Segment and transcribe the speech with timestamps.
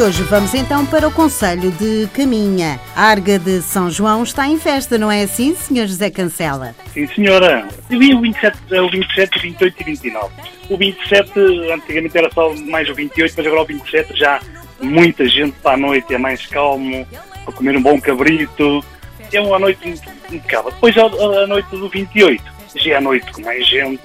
[0.00, 2.80] Hoje vamos então para o Conselho de Caminha.
[2.96, 5.86] A Arga de São João está em festa, não é assim, Sr.
[5.86, 6.74] José Cancela?
[6.94, 7.68] Sim, senhora.
[7.90, 10.34] Eu vi o 27, o 27, 28 e 29.
[10.70, 11.30] O 27,
[11.74, 14.40] antigamente era só mais o 28, mas agora o 27 já
[14.80, 17.06] muita gente para a noite, é mais calmo,
[17.44, 18.82] para comer um bom cabrito.
[19.30, 19.86] É uma noite
[20.30, 20.70] impecável.
[20.70, 22.42] Depois a, a noite do 28,
[22.74, 24.00] já é a noite com mais gente,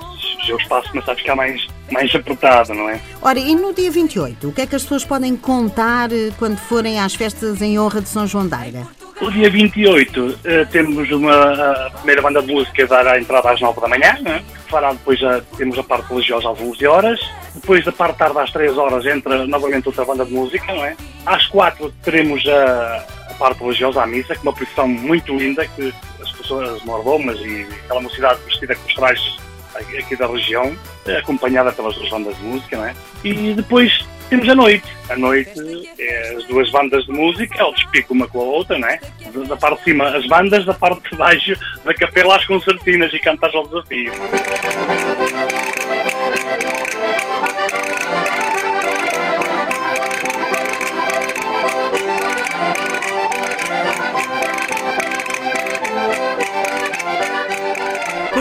[0.45, 2.99] já o espaço começa a ficar mais, mais apertado, não é?
[3.21, 6.57] Ora, e no dia 28, o que é que as pessoas podem contar eh, quando
[6.57, 8.88] forem às festas em honra de São João d'Arga?
[9.21, 13.52] O dia 28 eh, temos uma a primeira banda de música a dar a entrada
[13.52, 14.43] às 9 da manhã, né?
[14.70, 17.20] fará depois a, temos a parte religiosa às 11 horas,
[17.54, 20.98] depois da parte tarde às 3 horas entra novamente outra banda de música, não é?
[21.26, 25.93] Às 4 teremos a, a parte religiosa à missa, com uma procissão muito linda que
[26.21, 29.37] as pessoas, as mordomas e aquela mocidade vestida com os trajes
[29.77, 30.76] aqui da região,
[31.20, 32.95] acompanhada pelas duas bandas de música, não é?
[33.23, 34.87] E depois temos a noite.
[35.09, 35.51] A noite
[35.99, 38.99] é as duas bandas de música, elas picam uma com a outra, não é?
[39.48, 43.20] Da parte de cima as bandas, da parte de baixo da capela as concertinas e
[43.20, 44.12] cantar ao desafio.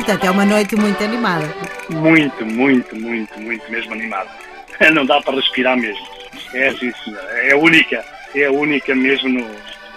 [0.05, 1.48] Portanto, é uma noite muito animada.
[1.88, 4.28] Muito, muito, muito, muito mesmo animada.
[4.92, 6.06] Não dá para respirar mesmo.
[6.52, 7.27] É assim, senhora.
[7.38, 9.30] É a única, é a única mesmo.
[9.30, 9.46] No,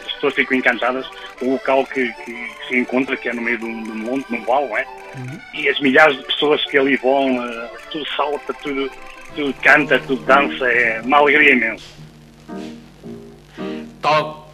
[0.05, 1.05] as pessoas ficam encantadas
[1.37, 3.95] com o local que, que, se encontra, que é no meio de um, de um
[3.95, 4.85] monte, num vale, não é?
[5.17, 5.39] Uhum.
[5.53, 8.89] E as milhares de pessoas que ali vão, uh, tudo salta, tudo,
[9.35, 11.83] tudo canta, tudo dança, é uma alegria imensa.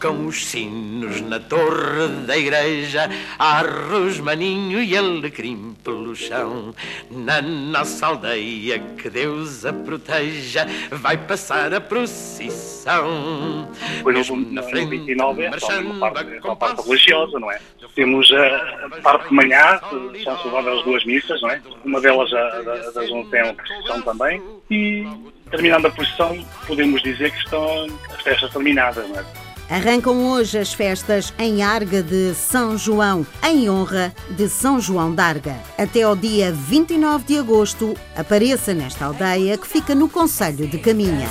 [0.03, 3.09] Tocam os sinos na torre da igreja,
[3.39, 6.75] arros maninho e alecrim pelo chão.
[7.09, 13.69] Na nossa aldeia que Deus a proteja, vai passar a procissão.
[14.01, 17.61] Pois no, na frente, no 29 é só uma parte, só parte religiosa, não é?
[17.95, 19.79] Temos a parte de manhã,
[20.21, 21.61] são celebradas as duas missas, não é?
[21.85, 24.41] Uma delas, a, a, das 11 tem uma procissão também.
[24.69, 25.07] E
[25.49, 29.42] terminando a procissão, podemos dizer que estão as festas terminadas, não é?
[29.69, 35.55] Arrancam hoje as festas em Arga de São João, em honra de São João d'Arga.
[35.77, 41.29] Até ao dia 29 de agosto, apareça nesta aldeia que fica no Conselho de Caminha.